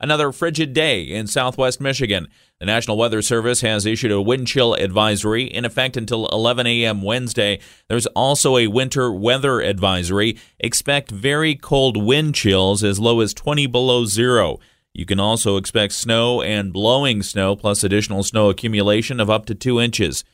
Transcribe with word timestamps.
Another 0.00 0.32
frigid 0.32 0.72
day 0.72 1.02
in 1.02 1.26
southwest 1.26 1.78
Michigan. 1.78 2.28
The 2.58 2.64
National 2.64 2.96
Weather 2.96 3.20
Service 3.20 3.60
has 3.60 3.84
issued 3.84 4.10
a 4.10 4.22
wind 4.22 4.46
chill 4.46 4.72
advisory 4.72 5.44
in 5.44 5.66
effect 5.66 5.94
until 5.94 6.26
11 6.28 6.66
a.m. 6.66 7.02
Wednesday. 7.02 7.60
There's 7.88 8.06
also 8.06 8.56
a 8.56 8.68
winter 8.68 9.12
weather 9.12 9.60
advisory. 9.60 10.38
Expect 10.58 11.10
very 11.10 11.54
cold 11.54 12.02
wind 12.02 12.34
chills 12.34 12.82
as 12.82 12.98
low 12.98 13.20
as 13.20 13.34
20 13.34 13.66
below 13.66 14.06
zero. 14.06 14.58
You 14.94 15.04
can 15.04 15.20
also 15.20 15.58
expect 15.58 15.92
snow 15.92 16.40
and 16.40 16.72
blowing 16.72 17.22
snow, 17.22 17.54
plus 17.54 17.84
additional 17.84 18.22
snow 18.22 18.48
accumulation 18.48 19.20
of 19.20 19.28
up 19.28 19.44
to 19.46 19.54
two 19.54 19.78
inches. 19.78 20.24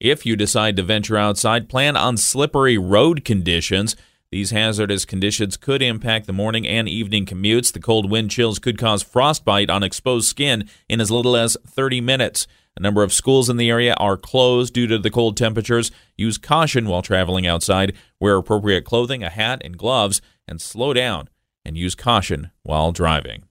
If 0.00 0.26
you 0.26 0.36
decide 0.36 0.76
to 0.76 0.82
venture 0.82 1.16
outside, 1.16 1.70
plan 1.70 1.96
on 1.96 2.18
slippery 2.18 2.76
road 2.76 3.24
conditions. 3.24 3.96
These 4.34 4.50
hazardous 4.50 5.04
conditions 5.04 5.56
could 5.56 5.80
impact 5.80 6.26
the 6.26 6.32
morning 6.32 6.66
and 6.66 6.88
evening 6.88 7.24
commutes. 7.24 7.72
The 7.72 7.78
cold 7.78 8.10
wind 8.10 8.32
chills 8.32 8.58
could 8.58 8.76
cause 8.78 9.00
frostbite 9.00 9.70
on 9.70 9.84
exposed 9.84 10.26
skin 10.26 10.68
in 10.88 11.00
as 11.00 11.08
little 11.08 11.36
as 11.36 11.56
30 11.64 12.00
minutes. 12.00 12.48
A 12.76 12.80
number 12.80 13.04
of 13.04 13.12
schools 13.12 13.48
in 13.48 13.58
the 13.58 13.70
area 13.70 13.94
are 13.94 14.16
closed 14.16 14.74
due 14.74 14.88
to 14.88 14.98
the 14.98 15.08
cold 15.08 15.36
temperatures. 15.36 15.92
Use 16.16 16.36
caution 16.36 16.88
while 16.88 17.00
traveling 17.00 17.46
outside. 17.46 17.94
Wear 18.18 18.36
appropriate 18.36 18.84
clothing, 18.84 19.22
a 19.22 19.30
hat, 19.30 19.62
and 19.64 19.78
gloves, 19.78 20.20
and 20.48 20.60
slow 20.60 20.92
down 20.92 21.28
and 21.64 21.78
use 21.78 21.94
caution 21.94 22.50
while 22.64 22.90
driving. 22.90 23.44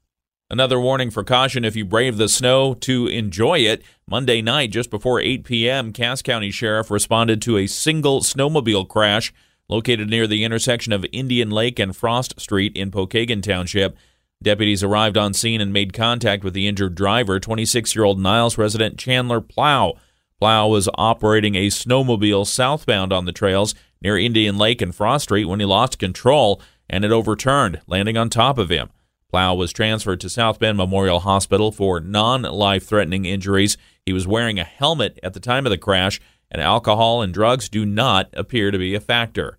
Another 0.49 0.81
warning 0.81 1.11
for 1.11 1.23
caution 1.23 1.63
if 1.63 1.77
you 1.77 1.85
brave 1.85 2.17
the 2.17 2.27
snow 2.27 2.73
to 2.73 3.07
enjoy 3.07 3.59
it. 3.59 3.83
Monday 4.05 4.41
night, 4.41 4.71
just 4.71 4.89
before 4.89 5.21
8 5.21 5.45
p.m., 5.45 5.93
Cass 5.93 6.21
County 6.21 6.51
Sheriff 6.51 6.91
responded 6.91 7.41
to 7.43 7.55
a 7.55 7.67
single 7.67 8.19
snowmobile 8.19 8.89
crash 8.89 9.31
located 9.69 10.09
near 10.09 10.27
the 10.27 10.43
intersection 10.43 10.93
of 10.93 11.05
Indian 11.11 11.49
Lake 11.49 11.79
and 11.79 11.95
Frost 11.95 12.39
Street 12.39 12.75
in 12.75 12.91
Pokagon 12.91 13.41
Township. 13.41 13.97
Deputies 14.41 14.83
arrived 14.83 15.17
on 15.17 15.33
scene 15.33 15.61
and 15.61 15.71
made 15.71 15.93
contact 15.93 16.43
with 16.43 16.53
the 16.53 16.67
injured 16.67 16.95
driver, 16.95 17.39
26 17.39 17.95
year 17.95 18.03
old 18.03 18.19
Niles 18.19 18.57
resident 18.57 18.97
Chandler 18.97 19.39
Plow. 19.41 19.93
Plow 20.39 20.67
was 20.67 20.89
operating 20.95 21.55
a 21.55 21.67
snowmobile 21.67 22.45
southbound 22.45 23.13
on 23.13 23.25
the 23.25 23.31
trails 23.31 23.73
near 24.01 24.17
Indian 24.17 24.57
Lake 24.57 24.81
and 24.81 24.93
Frost 24.93 25.23
Street 25.23 25.45
when 25.45 25.61
he 25.61 25.65
lost 25.65 25.97
control 25.97 26.61
and 26.89 27.05
it 27.05 27.11
overturned, 27.11 27.79
landing 27.87 28.17
on 28.17 28.29
top 28.29 28.57
of 28.57 28.69
him. 28.69 28.89
Plow 29.29 29.55
was 29.55 29.71
transferred 29.73 30.19
to 30.19 30.29
South 30.29 30.59
Bend 30.59 30.77
Memorial 30.77 31.21
Hospital 31.21 31.71
for 31.71 31.99
non 31.99 32.43
life 32.43 32.85
threatening 32.85 33.25
injuries. 33.25 33.77
He 34.05 34.13
was 34.13 34.27
wearing 34.27 34.59
a 34.59 34.63
helmet 34.63 35.17
at 35.23 35.33
the 35.33 35.39
time 35.39 35.65
of 35.65 35.71
the 35.71 35.77
crash 35.77 36.19
and 36.53 36.61
alcohol 36.61 37.21
and 37.21 37.33
drugs 37.33 37.67
do 37.67 37.85
not 37.85 38.29
appear 38.33 38.71
to 38.71 38.77
be 38.77 38.95
a 38.95 39.01
factor. 39.01 39.57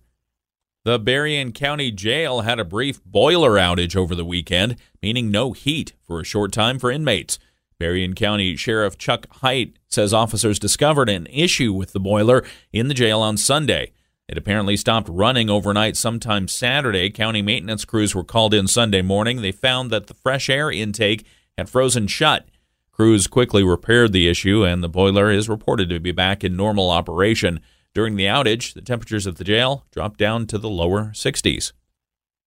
The 0.85 0.97
Berrien 0.97 1.51
County 1.51 1.91
Jail 1.91 2.41
had 2.41 2.59
a 2.59 2.63
brief 2.65 3.03
boiler 3.03 3.51
outage 3.51 3.95
over 3.95 4.15
the 4.15 4.23
weekend, 4.23 4.77
meaning 5.01 5.29
no 5.29 5.51
heat 5.51 5.93
for 6.01 6.19
a 6.21 6.25
short 6.25 6.51
time 6.51 6.79
for 6.79 6.89
inmates. 6.91 7.37
Berrien 7.79 8.13
County 8.13 8.55
Sheriff 8.55 8.97
Chuck 8.97 9.27
Heit 9.41 9.73
says 9.89 10.13
officers 10.13 10.59
discovered 10.59 11.09
an 11.09 11.27
issue 11.27 11.73
with 11.73 11.91
the 11.91 11.99
boiler 11.99 12.45
in 12.71 12.87
the 12.87 12.93
jail 12.93 13.19
on 13.21 13.35
Sunday. 13.35 13.91
It 14.29 14.37
apparently 14.37 14.77
stopped 14.77 15.09
running 15.09 15.49
overnight 15.49 15.97
sometime 15.97 16.47
Saturday. 16.47 17.09
County 17.09 17.41
maintenance 17.41 17.83
crews 17.83 18.15
were 18.15 18.23
called 18.23 18.53
in 18.53 18.67
Sunday 18.67 19.01
morning. 19.01 19.41
They 19.41 19.51
found 19.51 19.91
that 19.91 20.07
the 20.07 20.13
fresh 20.13 20.49
air 20.49 20.71
intake 20.71 21.25
had 21.57 21.69
frozen 21.69 22.07
shut. 22.07 22.47
Crews 22.95 23.27
quickly 23.27 23.61
repaired 23.61 24.13
the 24.13 24.29
issue, 24.29 24.63
and 24.63 24.81
the 24.81 24.87
boiler 24.87 25.29
is 25.29 25.49
reported 25.49 25.89
to 25.89 25.99
be 25.99 26.13
back 26.13 26.45
in 26.45 26.55
normal 26.55 26.89
operation. 26.89 27.59
During 27.93 28.15
the 28.15 28.23
outage, 28.23 28.73
the 28.73 28.81
temperatures 28.81 29.27
at 29.27 29.35
the 29.35 29.43
jail 29.43 29.85
dropped 29.91 30.17
down 30.17 30.47
to 30.47 30.57
the 30.57 30.69
lower 30.69 31.07
60s. 31.07 31.73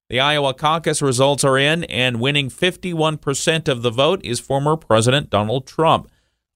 The 0.08 0.20
Iowa 0.20 0.54
caucus 0.54 1.02
results 1.02 1.44
are 1.44 1.58
in, 1.58 1.84
and 1.84 2.18
winning 2.18 2.48
51% 2.48 3.68
of 3.68 3.82
the 3.82 3.90
vote 3.90 4.24
is 4.24 4.40
former 4.40 4.74
President 4.78 5.28
Donald 5.28 5.66
Trump. 5.66 6.10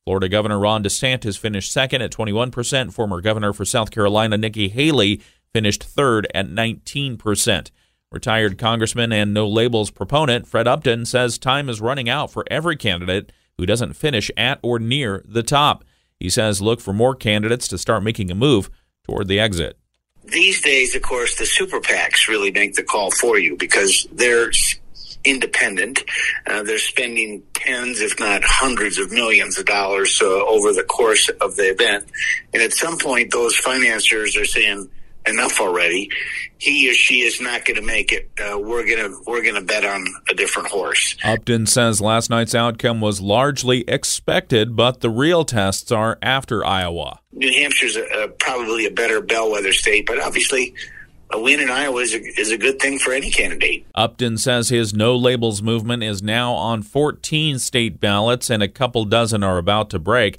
Florida 0.06 0.30
Governor 0.30 0.58
Ron 0.58 0.82
DeSantis 0.82 1.38
finished 1.38 1.70
second 1.70 2.00
at 2.00 2.10
21%. 2.10 2.94
Former 2.94 3.20
Governor 3.20 3.52
for 3.52 3.66
South 3.66 3.90
Carolina 3.90 4.38
Nikki 4.38 4.70
Haley 4.70 5.20
finished 5.52 5.84
third 5.84 6.26
at 6.34 6.48
19%. 6.48 7.70
Retired 8.10 8.56
Congressman 8.56 9.12
and 9.12 9.34
No 9.34 9.46
Labels 9.46 9.90
proponent 9.90 10.46
Fred 10.46 10.66
Upton 10.66 11.04
says 11.04 11.36
time 11.36 11.68
is 11.68 11.82
running 11.82 12.08
out 12.08 12.32
for 12.32 12.46
every 12.50 12.76
candidate 12.76 13.32
who 13.58 13.66
doesn't 13.66 13.94
finish 13.94 14.30
at 14.36 14.58
or 14.62 14.78
near 14.78 15.22
the 15.26 15.42
top. 15.42 15.84
He 16.18 16.30
says 16.30 16.62
look 16.62 16.80
for 16.80 16.92
more 16.92 17.14
candidates 17.14 17.68
to 17.68 17.78
start 17.78 18.02
making 18.02 18.30
a 18.30 18.34
move 18.34 18.70
toward 19.04 19.28
the 19.28 19.40
exit. 19.40 19.76
These 20.24 20.62
days, 20.62 20.94
of 20.94 21.02
course, 21.02 21.36
the 21.36 21.46
super 21.46 21.80
PACs 21.80 22.28
really 22.28 22.52
make 22.52 22.74
the 22.74 22.84
call 22.84 23.10
for 23.10 23.38
you 23.38 23.56
because 23.56 24.06
they're 24.12 24.52
independent. 25.24 26.02
Uh, 26.46 26.62
they're 26.62 26.78
spending 26.78 27.42
tens, 27.54 28.00
if 28.00 28.18
not 28.18 28.42
hundreds 28.44 28.98
of 28.98 29.10
millions 29.10 29.58
of 29.58 29.66
dollars 29.66 30.20
uh, 30.22 30.26
over 30.26 30.72
the 30.72 30.84
course 30.84 31.28
of 31.40 31.56
the 31.56 31.70
event. 31.70 32.06
And 32.52 32.62
at 32.62 32.72
some 32.72 32.98
point, 32.98 33.32
those 33.32 33.56
financiers 33.56 34.36
are 34.36 34.44
saying, 34.44 34.88
enough 35.26 35.60
already. 35.60 36.10
He 36.58 36.90
or 36.90 36.94
she 36.94 37.20
is 37.20 37.40
not 37.40 37.64
going 37.64 37.80
to 37.80 37.86
make 37.86 38.12
it. 38.12 38.30
Uh, 38.38 38.58
we're 38.58 38.86
gonna 38.88 39.16
we're 39.26 39.42
gonna 39.42 39.64
bet 39.64 39.84
on 39.84 40.06
a 40.30 40.34
different 40.34 40.68
horse. 40.68 41.16
Upton 41.24 41.66
says 41.66 42.00
last 42.00 42.30
night's 42.30 42.54
outcome 42.54 43.00
was 43.00 43.20
largely 43.20 43.80
expected, 43.88 44.76
but 44.76 45.00
the 45.00 45.10
real 45.10 45.44
tests 45.44 45.90
are 45.90 46.18
after 46.22 46.64
Iowa. 46.64 47.20
New 47.32 47.50
Hampshire's 47.50 47.96
a, 47.96 48.04
a, 48.04 48.28
probably 48.28 48.86
a 48.86 48.90
better 48.90 49.20
bellwether 49.20 49.72
state, 49.72 50.06
but 50.06 50.20
obviously. 50.20 50.74
A 51.34 51.40
win 51.40 51.60
in 51.60 51.70
Iowa 51.70 52.02
is 52.02 52.12
a, 52.12 52.20
is 52.38 52.50
a 52.50 52.58
good 52.58 52.78
thing 52.78 52.98
for 52.98 53.14
any 53.14 53.30
candidate. 53.30 53.86
Upton 53.94 54.36
says 54.36 54.68
his 54.68 54.92
no 54.92 55.16
labels 55.16 55.62
movement 55.62 56.02
is 56.02 56.22
now 56.22 56.52
on 56.52 56.82
14 56.82 57.58
state 57.58 57.98
ballots, 57.98 58.50
and 58.50 58.62
a 58.62 58.68
couple 58.68 59.06
dozen 59.06 59.42
are 59.42 59.56
about 59.56 59.88
to 59.88 59.98
break. 59.98 60.38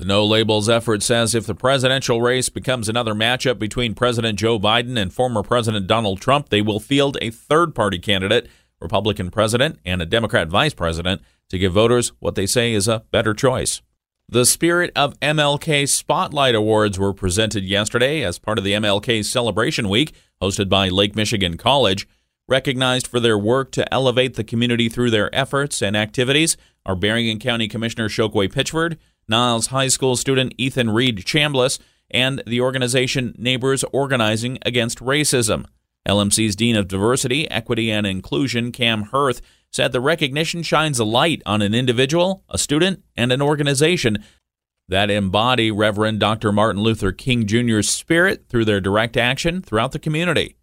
The 0.00 0.06
No 0.06 0.24
Labels 0.24 0.70
effort 0.70 1.02
says 1.02 1.34
if 1.34 1.44
the 1.44 1.54
presidential 1.54 2.22
race 2.22 2.48
becomes 2.48 2.88
another 2.88 3.12
matchup 3.12 3.58
between 3.58 3.92
President 3.92 4.38
Joe 4.38 4.58
Biden 4.58 4.98
and 4.98 5.12
former 5.12 5.42
President 5.42 5.86
Donald 5.86 6.22
Trump, 6.22 6.48
they 6.48 6.62
will 6.62 6.80
field 6.80 7.18
a 7.20 7.28
third 7.28 7.74
party 7.74 7.98
candidate, 7.98 8.48
Republican 8.80 9.30
president, 9.30 9.78
and 9.84 10.00
a 10.00 10.06
Democrat 10.06 10.48
vice 10.48 10.72
president 10.72 11.20
to 11.50 11.58
give 11.58 11.74
voters 11.74 12.12
what 12.18 12.34
they 12.34 12.46
say 12.46 12.72
is 12.72 12.88
a 12.88 13.04
better 13.10 13.34
choice. 13.34 13.82
The 14.26 14.46
Spirit 14.46 14.90
of 14.96 15.20
MLK 15.20 15.86
Spotlight 15.86 16.54
Awards 16.54 16.98
were 16.98 17.12
presented 17.12 17.64
yesterday 17.64 18.22
as 18.22 18.38
part 18.38 18.56
of 18.56 18.64
the 18.64 18.72
MLK 18.72 19.22
Celebration 19.22 19.90
Week, 19.90 20.14
hosted 20.40 20.70
by 20.70 20.88
Lake 20.88 21.14
Michigan 21.14 21.58
College. 21.58 22.08
Recognized 22.50 23.06
for 23.06 23.20
their 23.20 23.38
work 23.38 23.70
to 23.72 23.94
elevate 23.94 24.34
the 24.34 24.42
community 24.42 24.88
through 24.88 25.12
their 25.12 25.32
efforts 25.32 25.80
and 25.80 25.96
activities 25.96 26.56
are 26.84 26.96
Berrien 26.96 27.38
County 27.38 27.68
Commissioner 27.68 28.08
Chokwe 28.08 28.52
Pitchford, 28.52 28.96
Niles 29.28 29.68
High 29.68 29.86
School 29.86 30.16
student 30.16 30.54
Ethan 30.58 30.90
Reed 30.90 31.18
Chambliss, 31.18 31.78
and 32.10 32.42
the 32.48 32.60
organization 32.60 33.36
Neighbors 33.38 33.84
Organizing 33.92 34.58
Against 34.62 34.98
Racism. 34.98 35.64
LMC's 36.08 36.56
Dean 36.56 36.74
of 36.74 36.88
Diversity, 36.88 37.48
Equity, 37.48 37.88
and 37.88 38.04
Inclusion, 38.04 38.72
Cam 38.72 39.04
Hirth, 39.04 39.40
said 39.70 39.92
the 39.92 40.00
recognition 40.00 40.64
shines 40.64 40.98
a 40.98 41.04
light 41.04 41.42
on 41.46 41.62
an 41.62 41.72
individual, 41.72 42.42
a 42.48 42.58
student, 42.58 43.04
and 43.16 43.30
an 43.30 43.40
organization 43.40 44.24
that 44.88 45.08
embody 45.08 45.70
Reverend 45.70 46.18
Dr. 46.18 46.50
Martin 46.50 46.82
Luther 46.82 47.12
King 47.12 47.46
Jr.'s 47.46 47.88
spirit 47.88 48.48
through 48.48 48.64
their 48.64 48.80
direct 48.80 49.16
action 49.16 49.62
throughout 49.62 49.92
the 49.92 50.00
community. 50.00 50.56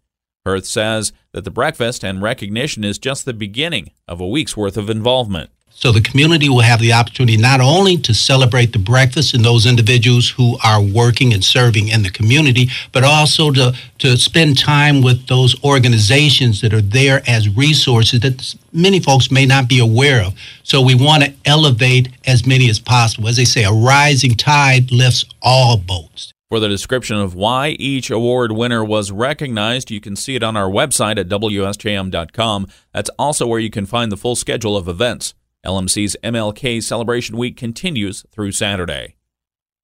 Hirth 0.48 0.66
says 0.66 1.12
that 1.32 1.44
the 1.44 1.50
breakfast 1.50 2.02
and 2.02 2.22
recognition 2.22 2.84
is 2.84 2.98
just 2.98 3.24
the 3.24 3.34
beginning 3.34 3.90
of 4.06 4.20
a 4.20 4.26
week's 4.26 4.56
worth 4.56 4.76
of 4.76 4.88
involvement. 4.88 5.50
So 5.70 5.92
the 5.92 6.00
community 6.00 6.48
will 6.48 6.62
have 6.62 6.80
the 6.80 6.92
opportunity 6.92 7.36
not 7.36 7.60
only 7.60 7.96
to 7.98 8.12
celebrate 8.12 8.72
the 8.72 8.80
breakfast 8.80 9.32
and 9.32 9.44
those 9.44 9.64
individuals 9.64 10.28
who 10.28 10.58
are 10.64 10.82
working 10.82 11.32
and 11.32 11.44
serving 11.44 11.86
in 11.86 12.02
the 12.02 12.10
community, 12.10 12.68
but 12.90 13.04
also 13.04 13.52
to, 13.52 13.72
to 13.98 14.16
spend 14.16 14.58
time 14.58 15.02
with 15.02 15.28
those 15.28 15.62
organizations 15.62 16.62
that 16.62 16.74
are 16.74 16.80
there 16.80 17.22
as 17.28 17.54
resources 17.56 18.18
that 18.20 18.56
many 18.72 18.98
folks 18.98 19.30
may 19.30 19.46
not 19.46 19.68
be 19.68 19.78
aware 19.78 20.24
of. 20.24 20.34
So 20.64 20.82
we 20.82 20.96
want 20.96 21.22
to 21.22 21.32
elevate 21.44 22.08
as 22.26 22.44
many 22.44 22.68
as 22.68 22.80
possible. 22.80 23.28
As 23.28 23.36
they 23.36 23.44
say, 23.44 23.62
a 23.62 23.70
rising 23.70 24.34
tide 24.34 24.90
lifts 24.90 25.24
all 25.42 25.76
boats. 25.76 26.32
For 26.50 26.60
the 26.60 26.68
description 26.68 27.18
of 27.18 27.34
why 27.34 27.70
each 27.78 28.10
award 28.10 28.52
winner 28.52 28.82
was 28.82 29.12
recognized, 29.12 29.90
you 29.90 30.00
can 30.00 30.16
see 30.16 30.34
it 30.34 30.42
on 30.42 30.56
our 30.56 30.70
website 30.70 31.18
at 31.18 31.28
WSJM.com. 31.28 32.66
That's 32.94 33.10
also 33.18 33.46
where 33.46 33.60
you 33.60 33.68
can 33.68 33.84
find 33.84 34.10
the 34.10 34.16
full 34.16 34.34
schedule 34.34 34.74
of 34.74 34.88
events. 34.88 35.34
LMC's 35.66 36.16
MLK 36.24 36.82
Celebration 36.82 37.36
Week 37.36 37.54
continues 37.54 38.24
through 38.32 38.52
Saturday. 38.52 39.16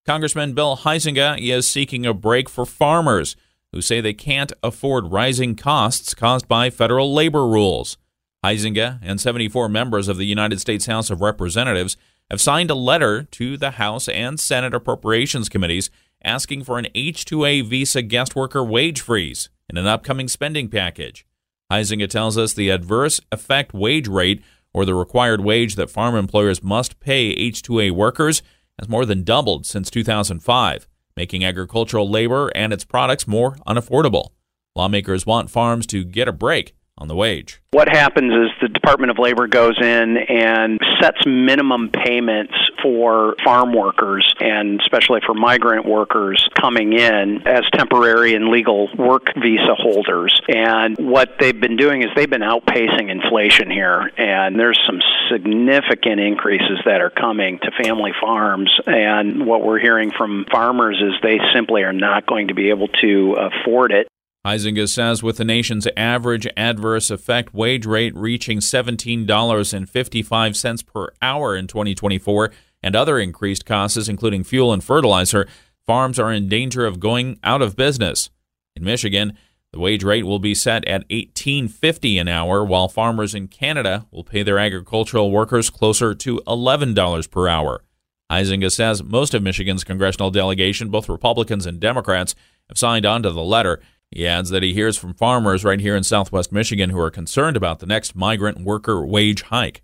Congressman 0.06 0.54
Bill 0.54 0.78
Huizenga 0.78 1.38
is 1.38 1.66
seeking 1.66 2.06
a 2.06 2.14
break 2.14 2.48
for 2.48 2.64
farmers 2.64 3.36
who 3.72 3.82
say 3.82 4.00
they 4.00 4.14
can't 4.14 4.52
afford 4.62 5.12
rising 5.12 5.56
costs 5.56 6.14
caused 6.14 6.48
by 6.48 6.70
federal 6.70 7.12
labor 7.12 7.46
rules. 7.46 7.98
Huizenga 8.42 9.00
and 9.02 9.20
74 9.20 9.68
members 9.68 10.08
of 10.08 10.16
the 10.16 10.26
United 10.26 10.60
States 10.60 10.86
House 10.86 11.10
of 11.10 11.20
Representatives 11.20 11.98
have 12.30 12.40
signed 12.40 12.70
a 12.70 12.74
letter 12.74 13.24
to 13.24 13.58
the 13.58 13.72
House 13.72 14.08
and 14.08 14.40
Senate 14.40 14.72
Appropriations 14.72 15.50
Committees 15.50 15.90
asking 16.24 16.64
for 16.64 16.78
an 16.78 16.86
H-2A 16.94 17.66
visa 17.66 18.02
guest 18.02 18.34
worker 18.34 18.64
wage 18.64 19.00
freeze 19.00 19.48
in 19.68 19.76
an 19.76 19.86
upcoming 19.86 20.28
spending 20.28 20.68
package. 20.68 21.26
Huizenga 21.70 22.08
tells 22.08 22.38
us 22.38 22.52
the 22.52 22.70
adverse 22.70 23.20
effect 23.32 23.72
wage 23.72 24.08
rate, 24.08 24.42
or 24.72 24.84
the 24.84 24.94
required 24.94 25.40
wage 25.40 25.76
that 25.76 25.90
farm 25.90 26.14
employers 26.14 26.62
must 26.62 27.00
pay 27.00 27.30
H-2A 27.30 27.90
workers, 27.92 28.42
has 28.78 28.88
more 28.88 29.06
than 29.06 29.22
doubled 29.22 29.66
since 29.66 29.90
2005 29.90 30.88
making 31.16 31.44
agricultural 31.44 32.08
labor 32.08 32.50
and 32.54 32.72
its 32.72 32.84
products 32.84 33.26
more 33.26 33.56
unaffordable. 33.66 34.30
Lawmakers 34.74 35.26
want 35.26 35.50
farms 35.50 35.86
to 35.86 36.04
get 36.04 36.28
a 36.28 36.32
break 36.32 36.74
on 36.98 37.08
the 37.08 37.14
wage. 37.14 37.60
What 37.72 37.88
happens 37.88 38.32
is 38.32 38.50
the 38.62 38.68
Department 38.68 39.10
of 39.10 39.18
Labor 39.18 39.48
goes 39.48 39.76
in 39.80 40.16
and 40.16 40.78
sets 41.00 41.26
minimum 41.26 41.90
payments 41.90 42.54
for 42.80 43.34
farm 43.44 43.72
workers 43.72 44.32
and 44.38 44.80
especially 44.80 45.20
for 45.26 45.34
migrant 45.34 45.86
workers 45.86 46.48
coming 46.60 46.92
in 46.92 47.42
as 47.48 47.64
temporary 47.72 48.34
and 48.34 48.48
legal 48.48 48.88
work 48.96 49.34
visa 49.34 49.74
holders. 49.74 50.40
And 50.48 50.96
what 50.96 51.34
they've 51.40 51.60
been 51.60 51.76
doing 51.76 52.02
is 52.02 52.10
they've 52.14 52.30
been 52.30 52.42
outpacing 52.42 53.10
inflation 53.10 53.72
here 53.72 54.12
and 54.16 54.58
there's 54.58 54.78
some 54.86 55.00
significant 55.32 56.20
increases 56.20 56.78
that 56.84 57.00
are 57.00 57.10
coming 57.10 57.58
to 57.58 57.72
family 57.82 58.12
farms 58.20 58.70
and 58.86 59.46
what 59.46 59.64
we're 59.64 59.80
hearing 59.80 60.12
from 60.16 60.46
farmers 60.50 61.02
is 61.02 61.14
they 61.24 61.40
simply 61.52 61.82
are 61.82 61.92
not 61.92 62.24
going 62.24 62.48
to 62.48 62.54
be 62.54 62.70
able 62.70 62.88
to 62.88 63.34
afford 63.34 63.90
it 63.90 64.06
Huizenga 64.44 64.88
says 64.88 65.22
with 65.22 65.38
the 65.38 65.44
nation's 65.44 65.88
average 65.96 66.46
adverse 66.54 67.10
effect 67.10 67.54
wage 67.54 67.86
rate 67.86 68.14
reaching 68.14 68.58
$17.55 68.58 70.86
per 70.86 71.08
hour 71.22 71.56
in 71.56 71.66
2024 71.66 72.52
and 72.82 72.94
other 72.94 73.18
increased 73.18 73.64
costs, 73.64 74.06
including 74.06 74.44
fuel 74.44 74.70
and 74.72 74.84
fertilizer, 74.84 75.48
farms 75.86 76.18
are 76.18 76.30
in 76.30 76.48
danger 76.48 76.84
of 76.84 77.00
going 77.00 77.38
out 77.42 77.62
of 77.62 77.74
business. 77.74 78.28
In 78.76 78.84
Michigan, 78.84 79.38
the 79.72 79.80
wage 79.80 80.04
rate 80.04 80.26
will 80.26 80.38
be 80.38 80.54
set 80.54 80.86
at 80.86 81.08
$18.50 81.08 82.20
an 82.20 82.28
hour, 82.28 82.62
while 82.62 82.88
farmers 82.88 83.34
in 83.34 83.48
Canada 83.48 84.06
will 84.10 84.24
pay 84.24 84.42
their 84.42 84.58
agricultural 84.58 85.30
workers 85.30 85.70
closer 85.70 86.14
to 86.14 86.42
$11 86.46 87.30
per 87.30 87.48
hour. 87.48 87.82
Huizenga 88.30 88.70
says 88.70 89.02
most 89.02 89.32
of 89.32 89.42
Michigan's 89.42 89.84
congressional 89.84 90.30
delegation, 90.30 90.90
both 90.90 91.08
Republicans 91.08 91.64
and 91.66 91.80
Democrats, 91.80 92.34
have 92.68 92.78
signed 92.78 93.06
on 93.06 93.22
to 93.22 93.30
the 93.30 93.42
letter. 93.42 93.80
He 94.14 94.28
adds 94.28 94.50
that 94.50 94.62
he 94.62 94.72
hears 94.72 94.96
from 94.96 95.12
farmers 95.12 95.64
right 95.64 95.80
here 95.80 95.96
in 95.96 96.04
southwest 96.04 96.52
Michigan 96.52 96.90
who 96.90 97.00
are 97.00 97.10
concerned 97.10 97.56
about 97.56 97.80
the 97.80 97.86
next 97.86 98.14
migrant 98.14 98.60
worker 98.60 99.04
wage 99.04 99.42
hike. 99.42 99.82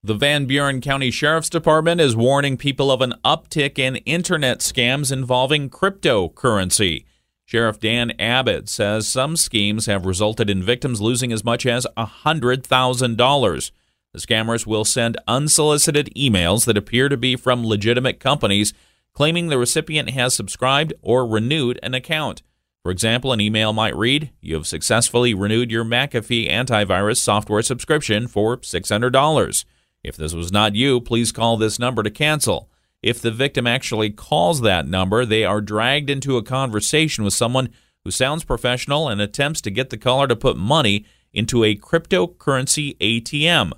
The 0.00 0.14
Van 0.14 0.46
Buren 0.46 0.80
County 0.80 1.10
Sheriff's 1.10 1.50
Department 1.50 2.00
is 2.00 2.14
warning 2.14 2.56
people 2.56 2.92
of 2.92 3.00
an 3.00 3.14
uptick 3.24 3.76
in 3.76 3.96
internet 3.96 4.60
scams 4.60 5.10
involving 5.10 5.70
cryptocurrency. 5.70 7.04
Sheriff 7.46 7.80
Dan 7.80 8.12
Abbott 8.20 8.68
says 8.68 9.08
some 9.08 9.36
schemes 9.36 9.86
have 9.86 10.06
resulted 10.06 10.48
in 10.48 10.62
victims 10.62 11.00
losing 11.00 11.32
as 11.32 11.42
much 11.42 11.66
as 11.66 11.84
$100,000. 11.96 13.70
The 14.12 14.18
scammers 14.20 14.66
will 14.68 14.84
send 14.84 15.16
unsolicited 15.26 16.12
emails 16.16 16.64
that 16.66 16.78
appear 16.78 17.08
to 17.08 17.16
be 17.16 17.34
from 17.34 17.66
legitimate 17.66 18.20
companies 18.20 18.72
claiming 19.14 19.48
the 19.48 19.58
recipient 19.58 20.10
has 20.10 20.32
subscribed 20.32 20.92
or 21.02 21.26
renewed 21.26 21.80
an 21.82 21.94
account. 21.94 22.42
For 22.84 22.90
example, 22.90 23.32
an 23.32 23.40
email 23.40 23.72
might 23.72 23.96
read, 23.96 24.30
You 24.42 24.56
have 24.56 24.66
successfully 24.66 25.32
renewed 25.32 25.70
your 25.70 25.86
McAfee 25.86 26.50
antivirus 26.50 27.16
software 27.16 27.62
subscription 27.62 28.28
for 28.28 28.58
$600. 28.58 29.64
If 30.02 30.18
this 30.18 30.34
was 30.34 30.52
not 30.52 30.74
you, 30.74 31.00
please 31.00 31.32
call 31.32 31.56
this 31.56 31.78
number 31.78 32.02
to 32.02 32.10
cancel. 32.10 32.68
If 33.02 33.22
the 33.22 33.30
victim 33.30 33.66
actually 33.66 34.10
calls 34.10 34.60
that 34.60 34.86
number, 34.86 35.24
they 35.24 35.44
are 35.44 35.62
dragged 35.62 36.10
into 36.10 36.36
a 36.36 36.42
conversation 36.42 37.24
with 37.24 37.32
someone 37.32 37.70
who 38.04 38.10
sounds 38.10 38.44
professional 38.44 39.08
and 39.08 39.18
attempts 39.18 39.62
to 39.62 39.70
get 39.70 39.88
the 39.88 39.96
caller 39.96 40.28
to 40.28 40.36
put 40.36 40.58
money 40.58 41.06
into 41.32 41.64
a 41.64 41.76
cryptocurrency 41.76 42.98
ATM, 42.98 43.72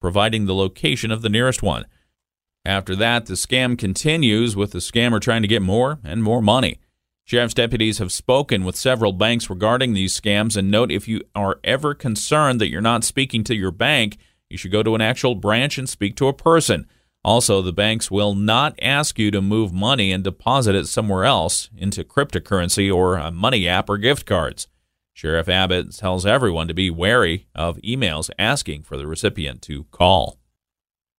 providing 0.00 0.46
the 0.46 0.54
location 0.54 1.12
of 1.12 1.22
the 1.22 1.28
nearest 1.28 1.62
one. 1.62 1.86
After 2.64 2.96
that, 2.96 3.26
the 3.26 3.34
scam 3.34 3.78
continues 3.78 4.56
with 4.56 4.72
the 4.72 4.80
scammer 4.80 5.20
trying 5.20 5.42
to 5.42 5.48
get 5.48 5.62
more 5.62 6.00
and 6.02 6.24
more 6.24 6.42
money. 6.42 6.80
Sheriff's 7.28 7.52
deputies 7.52 7.98
have 7.98 8.10
spoken 8.10 8.64
with 8.64 8.74
several 8.74 9.12
banks 9.12 9.50
regarding 9.50 9.92
these 9.92 10.18
scams 10.18 10.56
and 10.56 10.70
note 10.70 10.90
if 10.90 11.06
you 11.06 11.20
are 11.34 11.60
ever 11.62 11.92
concerned 11.92 12.58
that 12.58 12.70
you're 12.70 12.80
not 12.80 13.04
speaking 13.04 13.44
to 13.44 13.54
your 13.54 13.70
bank, 13.70 14.16
you 14.48 14.56
should 14.56 14.72
go 14.72 14.82
to 14.82 14.94
an 14.94 15.02
actual 15.02 15.34
branch 15.34 15.76
and 15.76 15.86
speak 15.86 16.16
to 16.16 16.28
a 16.28 16.32
person. 16.32 16.86
Also, 17.22 17.60
the 17.60 17.70
banks 17.70 18.10
will 18.10 18.34
not 18.34 18.78
ask 18.80 19.18
you 19.18 19.30
to 19.30 19.42
move 19.42 19.74
money 19.74 20.10
and 20.10 20.24
deposit 20.24 20.74
it 20.74 20.86
somewhere 20.86 21.26
else 21.26 21.68
into 21.76 22.02
cryptocurrency 22.02 22.90
or 22.90 23.16
a 23.16 23.30
money 23.30 23.68
app 23.68 23.90
or 23.90 23.98
gift 23.98 24.24
cards. 24.24 24.66
Sheriff 25.12 25.50
Abbott 25.50 25.94
tells 25.94 26.24
everyone 26.24 26.66
to 26.66 26.72
be 26.72 26.88
wary 26.88 27.46
of 27.54 27.76
emails 27.84 28.30
asking 28.38 28.84
for 28.84 28.96
the 28.96 29.06
recipient 29.06 29.60
to 29.60 29.84
call. 29.90 30.38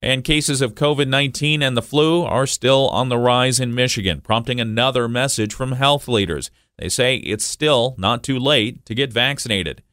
And 0.02 0.24
cases 0.24 0.62
of 0.62 0.76
COVID 0.76 1.10
19 1.10 1.62
and 1.62 1.76
the 1.76 1.82
flu 1.82 2.24
are 2.24 2.48
still 2.48 2.88
on 2.90 3.10
the 3.10 3.18
rise 3.18 3.60
in 3.60 3.76
Michigan, 3.76 4.22
prompting 4.22 4.62
another 4.62 5.10
message 5.10 5.54
from 5.54 5.74
health 5.74 6.08
leaders. 6.08 6.50
They 6.78 6.88
say 6.88 7.18
it's 7.18 7.44
still 7.44 7.96
not 7.98 8.24
too 8.24 8.40
late 8.40 8.86
to 8.86 8.96
get 8.96 9.12
vaccinated. 9.12 9.84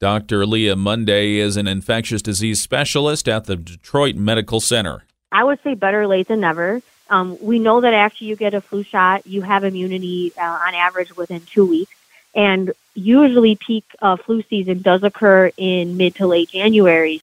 Dr. 0.00 0.46
Leah 0.46 0.76
Monday 0.76 1.36
is 1.36 1.58
an 1.58 1.66
infectious 1.68 2.22
disease 2.22 2.58
specialist 2.58 3.28
at 3.28 3.44
the 3.44 3.56
Detroit 3.56 4.16
Medical 4.16 4.60
Center. 4.60 5.04
I 5.30 5.44
would 5.44 5.62
say 5.62 5.74
better 5.74 6.06
late 6.06 6.28
than 6.28 6.40
never. 6.40 6.80
Um, 7.10 7.36
we 7.42 7.58
know 7.58 7.82
that 7.82 7.92
after 7.92 8.24
you 8.24 8.36
get 8.36 8.54
a 8.54 8.62
flu 8.62 8.82
shot, 8.82 9.26
you 9.26 9.42
have 9.42 9.62
immunity 9.62 10.32
uh, 10.38 10.42
on 10.42 10.74
average 10.74 11.14
within 11.16 11.42
two 11.42 11.66
weeks. 11.66 11.92
And 12.34 12.72
usually, 12.94 13.56
peak 13.56 13.84
uh, 14.00 14.16
flu 14.16 14.42
season 14.48 14.80
does 14.80 15.02
occur 15.02 15.50
in 15.58 15.98
mid 15.98 16.14
to 16.14 16.26
late 16.26 16.48
January. 16.48 17.20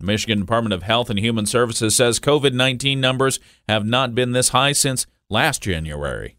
The 0.00 0.06
Michigan 0.06 0.40
Department 0.40 0.72
of 0.72 0.82
Health 0.82 1.10
and 1.10 1.18
Human 1.18 1.46
Services 1.46 1.96
says 1.96 2.20
COVID 2.20 2.52
19 2.52 3.00
numbers 3.00 3.40
have 3.68 3.86
not 3.86 4.14
been 4.14 4.32
this 4.32 4.50
high 4.50 4.72
since 4.72 5.06
last 5.30 5.62
January. 5.62 6.36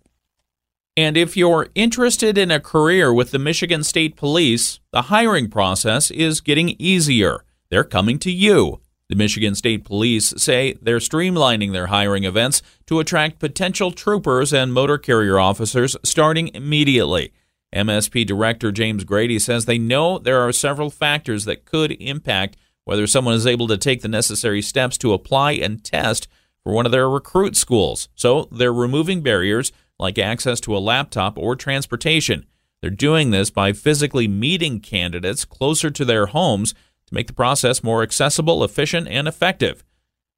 And 0.98 1.18
if 1.18 1.36
you're 1.36 1.68
interested 1.76 2.38
in 2.38 2.52
a 2.52 2.60
career 2.60 3.14
with 3.14 3.32
the 3.32 3.40
Michigan 3.40 3.84
State 3.84 4.16
Police, 4.16 4.80
the 4.92 5.04
hiring 5.04 5.50
process 5.50 6.10
is 6.10 6.40
getting 6.40 6.76
easier. 6.80 7.44
They're 7.70 7.84
coming 7.84 8.18
to 8.20 8.32
you. 8.32 8.80
The 9.10 9.16
Michigan 9.16 9.56
State 9.56 9.84
Police 9.84 10.34
say 10.38 10.78
they're 10.82 10.98
streamlining 10.98 11.74
their 11.74 11.88
hiring 11.88 12.24
events 12.24 12.62
to 12.88 13.00
attract 13.00 13.40
potential 13.40 13.92
troopers 13.92 14.54
and 14.54 14.74
motor 14.74 14.98
carrier 14.98 15.38
officers 15.38 15.96
starting 16.04 16.50
immediately. 16.56 17.32
MSP 17.74 18.26
Director 18.26 18.72
James 18.72 19.04
Grady 19.04 19.38
says 19.38 19.66
they 19.66 19.78
know 19.78 20.18
there 20.18 20.40
are 20.40 20.54
several 20.54 20.90
factors 20.90 21.46
that 21.46 21.66
could 21.66 21.92
impact 22.00 22.58
whether 22.86 23.06
someone 23.06 23.34
is 23.34 23.46
able 23.46 23.68
to 23.68 23.78
take 23.78 24.02
the 24.02 24.08
necessary 24.08 24.62
steps 24.62 24.98
to 25.00 25.14
apply 25.14 25.54
and 25.54 25.84
test 25.84 26.28
for 26.64 26.74
one 26.74 26.86
of 26.86 26.92
their 26.92 27.10
recruit 27.10 27.56
schools. 27.56 28.10
So 28.16 28.48
they're 28.52 28.74
removing 28.74 29.22
barriers 29.22 29.72
like 30.00 30.18
access 30.18 30.60
to 30.62 30.76
a 30.76 30.80
laptop 30.80 31.38
or 31.38 31.56
transportation. 31.56 32.46
They're 32.82 32.90
doing 32.90 33.32
this 33.32 33.50
by 33.50 33.74
physically 33.74 34.28
meeting 34.28 34.80
candidates 34.80 35.46
closer 35.46 35.90
to 35.92 36.06
their 36.06 36.28
homes 36.28 36.74
to 37.08 37.14
make 37.14 37.28
the 37.28 37.34
process 37.34 37.84
more 37.84 38.04
accessible, 38.04 38.64
efficient, 38.64 39.08
and 39.08 39.28
effective. 39.28 39.84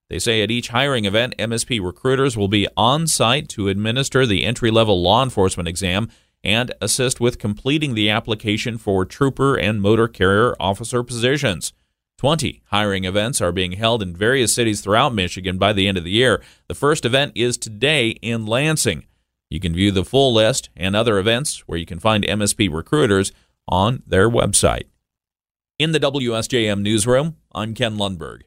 They 0.09 0.19
say 0.19 0.41
at 0.41 0.51
each 0.51 0.69
hiring 0.69 1.05
event, 1.05 1.35
MSP 1.37 1.83
recruiters 1.83 2.37
will 2.37 2.47
be 2.47 2.67
on 2.77 3.07
site 3.07 3.49
to 3.49 3.67
administer 3.67 4.25
the 4.25 4.45
entry 4.45 4.71
level 4.71 5.01
law 5.01 5.23
enforcement 5.23 5.67
exam 5.67 6.09
and 6.43 6.73
assist 6.81 7.19
with 7.19 7.39
completing 7.39 7.93
the 7.93 8.09
application 8.09 8.77
for 8.77 9.03
trooper 9.03 9.57
and 9.57 9.81
motor 9.81 10.07
carrier 10.07 10.55
officer 10.59 11.03
positions. 11.03 11.73
20 12.17 12.63
hiring 12.71 13.03
events 13.03 13.41
are 13.41 13.51
being 13.51 13.73
held 13.73 14.01
in 14.01 14.15
various 14.15 14.51
cities 14.51 14.81
throughout 14.81 15.13
Michigan 15.13 15.59
by 15.59 15.71
the 15.71 15.87
end 15.87 15.99
of 15.99 16.03
the 16.03 16.11
year. 16.11 16.41
The 16.67 16.73
first 16.73 17.05
event 17.05 17.33
is 17.35 17.57
today 17.57 18.09
in 18.21 18.47
Lansing. 18.47 19.05
You 19.51 19.59
can 19.59 19.73
view 19.73 19.91
the 19.91 20.03
full 20.03 20.33
list 20.33 20.69
and 20.75 20.95
other 20.95 21.19
events 21.19 21.67
where 21.67 21.77
you 21.77 21.85
can 21.85 21.99
find 21.99 22.23
MSP 22.23 22.73
recruiters 22.73 23.31
on 23.67 24.01
their 24.07 24.29
website. 24.29 24.85
In 25.77 25.91
the 25.91 25.99
WSJM 25.99 26.81
newsroom, 26.81 27.37
I'm 27.53 27.75
Ken 27.75 27.97
Lundberg. 27.97 28.41